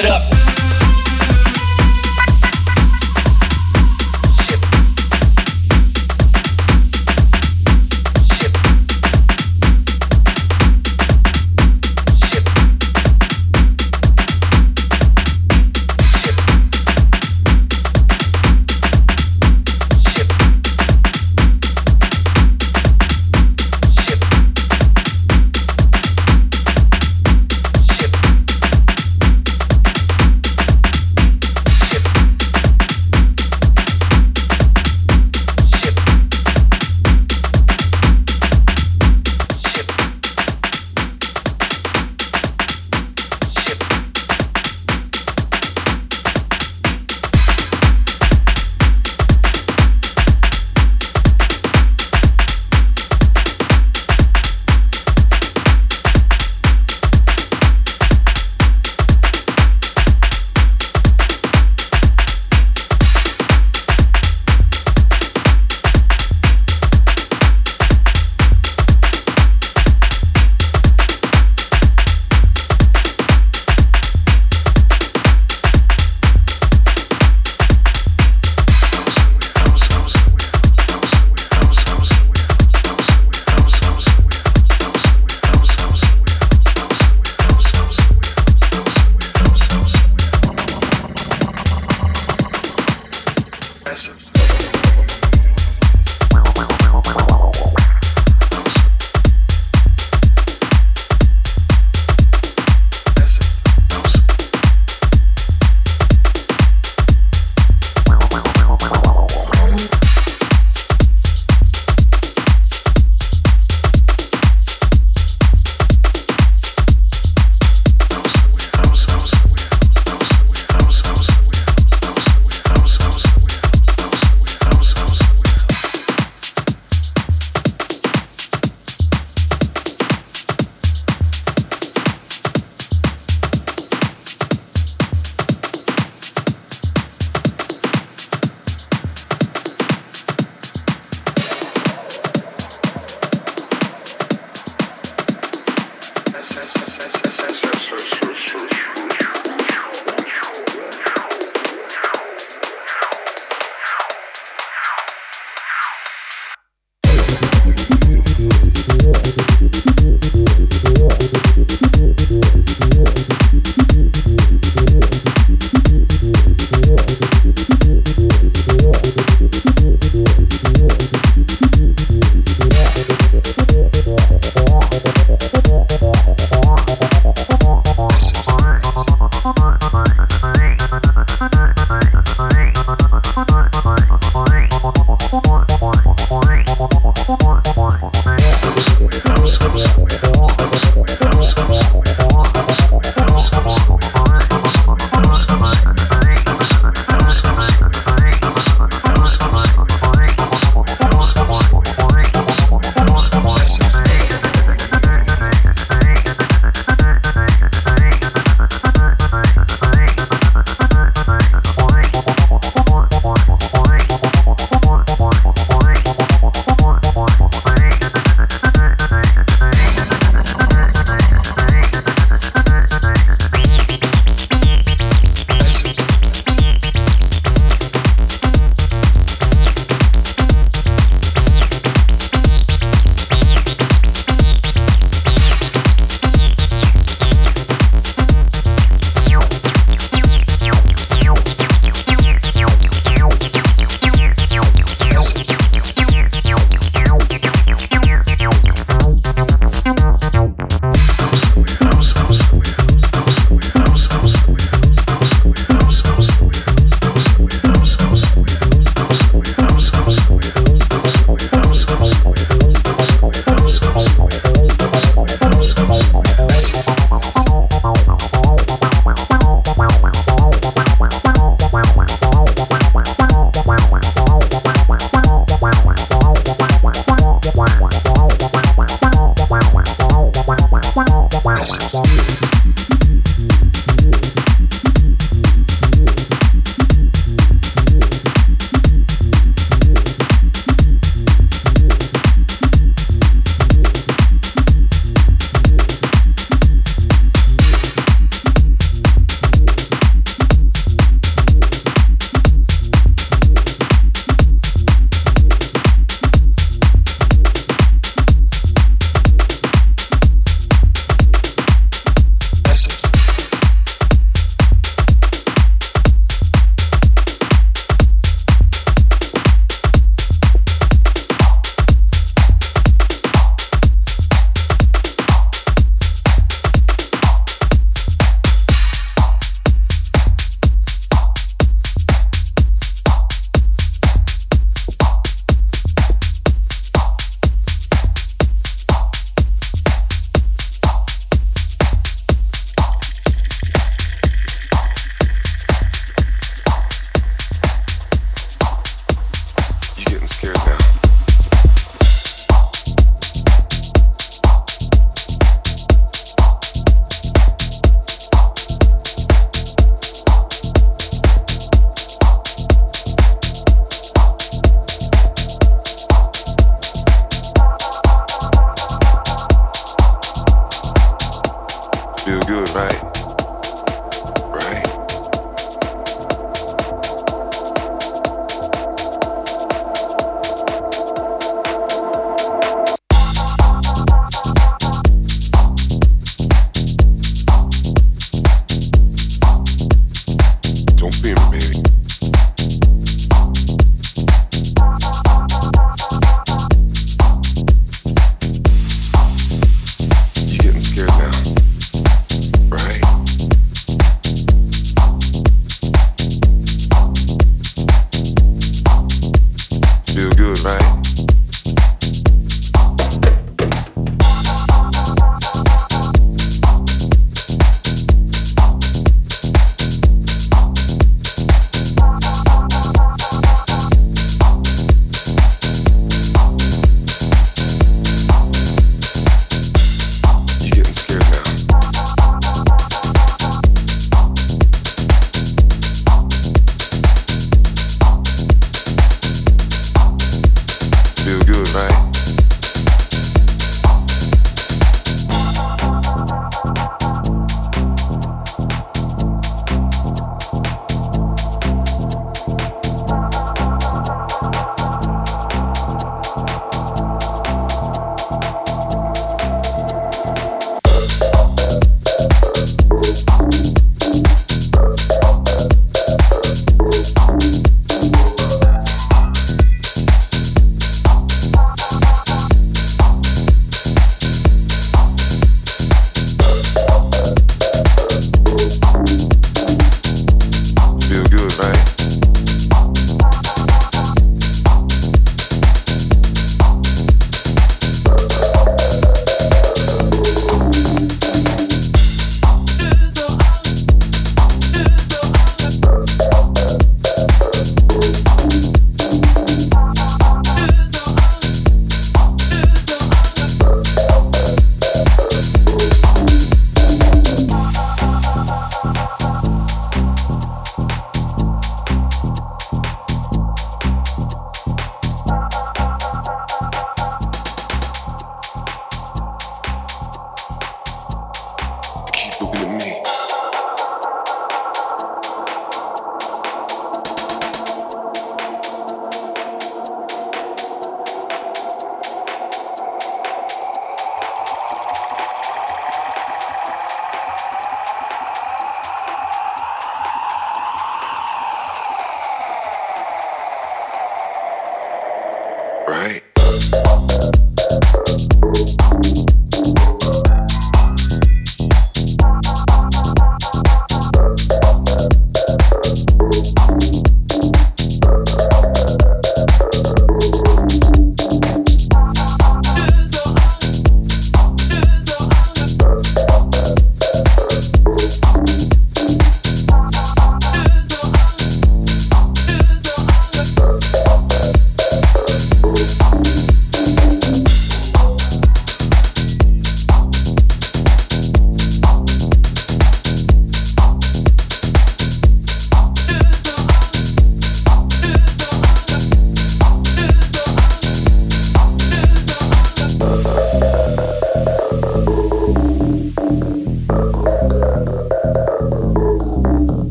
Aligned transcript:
it 0.00 0.06
up. 0.06 0.29